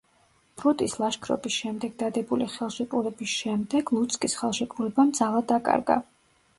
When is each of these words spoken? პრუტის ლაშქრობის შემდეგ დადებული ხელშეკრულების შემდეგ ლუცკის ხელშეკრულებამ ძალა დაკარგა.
პრუტის 0.61 0.95
ლაშქრობის 1.01 1.57
შემდეგ 1.65 1.93
დადებული 2.01 2.49
ხელშეკრულების 2.55 3.37
შემდეგ 3.45 3.95
ლუცკის 4.01 4.41
ხელშეკრულებამ 4.45 5.17
ძალა 5.23 5.49
დაკარგა. 5.57 6.05